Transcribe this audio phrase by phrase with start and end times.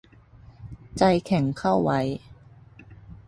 [0.97, 1.99] ใจแข็งเข้าไว้